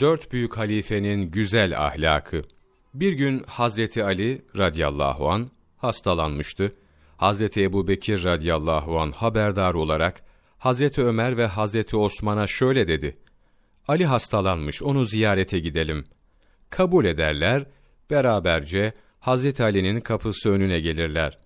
[0.00, 2.42] Dört büyük halifenin güzel ahlakı.
[2.94, 6.72] Bir gün Hazreti Ali radıyallahu an hastalanmıştı.
[7.16, 10.22] Hazreti Ebu Bekir radıyallahu an haberdar olarak
[10.58, 13.18] Hazreti Ömer ve Hazreti Osman'a şöyle dedi.
[13.88, 16.04] Ali hastalanmış, onu ziyarete gidelim.
[16.70, 17.66] Kabul ederler,
[18.10, 21.38] beraberce Hazreti Ali'nin kapısı önüne gelirler.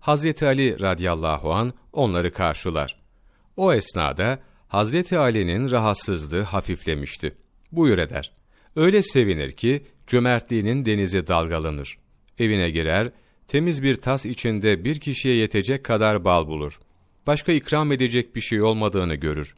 [0.00, 3.00] Hazreti Ali radıyallahu an onları karşılar.
[3.56, 7.43] O esnada Hazreti Ali'nin rahatsızlığı hafiflemişti.
[7.76, 8.32] Buyur eder.
[8.76, 11.98] Öyle sevinir ki cömertliğinin denizi dalgalanır.
[12.38, 13.10] Evine girer,
[13.48, 16.80] temiz bir tas içinde bir kişiye yetecek kadar bal bulur.
[17.26, 19.54] Başka ikram edecek bir şey olmadığını görür.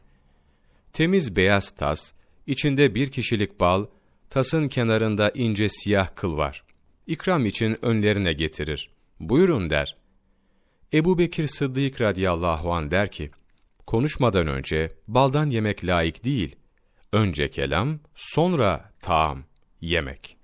[0.93, 2.11] Temiz beyaz tas,
[2.47, 3.85] içinde bir kişilik bal,
[4.29, 6.63] tasın kenarında ince siyah kıl var.
[7.07, 8.89] İkram için önlerine getirir.
[9.19, 9.97] Buyurun der.
[10.93, 13.31] Ebu Bekir Sıddık radıyallahu an der ki,
[13.85, 16.55] konuşmadan önce baldan yemek layık değil.
[17.11, 19.43] Önce kelam, sonra taam,
[19.81, 20.37] yemek.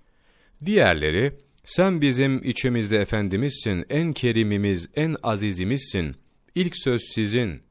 [0.65, 6.15] Diğerleri, sen bizim içimizde efendimizsin, en kerimimiz, en azizimizsin.
[6.55, 7.63] İlk söz sizin.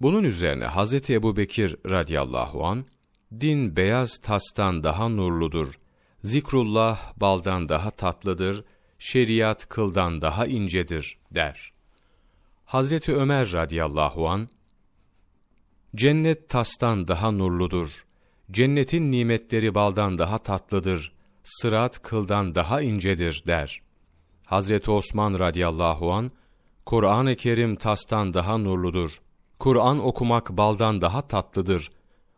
[0.00, 2.86] Bunun üzerine Hazreti Ebu Bekir radıyallahu an
[3.40, 5.74] din beyaz tastan daha nurludur.
[6.24, 8.64] Zikrullah baldan daha tatlıdır,
[8.98, 11.72] şeriat kıldan daha incedir der.
[12.64, 14.48] Hazreti Ömer radıyallahu an
[15.94, 17.88] Cennet tastan daha nurludur.
[18.50, 21.12] Cennetin nimetleri baldan daha tatlıdır.
[21.44, 23.82] Sırat kıldan daha incedir der.
[24.46, 26.30] Hazreti Osman radıyallahu an
[26.86, 29.20] Kur'an-ı Kerim tastan daha nurludur.
[29.58, 31.90] Kur'an okumak baldan daha tatlıdır.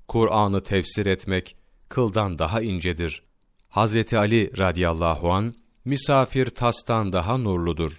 [0.08, 1.56] Kur'an'ı tefsir etmek
[1.88, 3.22] kıldan daha incedir.
[3.68, 5.54] Hazreti Ali radıyallahu an
[5.84, 7.92] misafir tastan daha nurludur.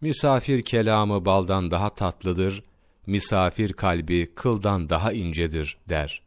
[0.00, 2.62] Misafir kelamı baldan daha tatlıdır.
[3.08, 6.22] Misafir kalbi kıldan daha incedir der.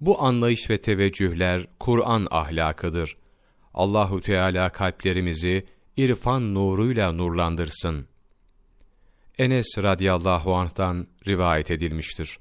[0.00, 3.16] Bu anlayış ve teveccühler Kur'an ahlakıdır.
[3.74, 8.06] Allahu Teala kalplerimizi irfan nuruyla nurlandırsın.
[9.38, 12.38] Enes radıyallahu anh'tan rivayet edilmiştir.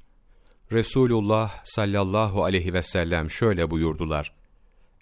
[0.72, 4.34] Resulullah sallallahu aleyhi ve sellem şöyle buyurdular.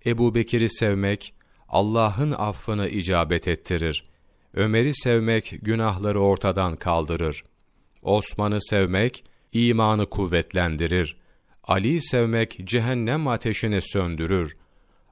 [0.06, 1.34] Ebu Bekir'i sevmek,
[1.70, 4.10] Allah'ın affını icabet ettirir.
[4.54, 7.44] Ömer'i sevmek, günahları ortadan kaldırır.
[8.02, 9.24] Osman'ı sevmek,
[9.54, 11.18] imanı kuvvetlendirir.
[11.64, 14.58] Ali'yi sevmek, cehennem ateşini söndürür.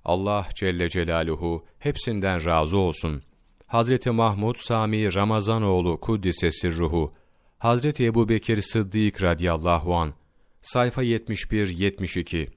[0.06, 3.22] Allah Celle Celaluhu hepsinden razı olsun.
[3.68, 7.14] Hazreti Mahmud Sami Ramazanoğlu Kuddisesi ruhu,
[7.58, 10.14] Hazreti Ebu Bekir Sıddık radıyallahu an
[10.62, 12.48] sayfa 71-72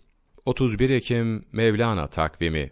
[0.46, 2.68] 31 Ekim Mevlana takvimi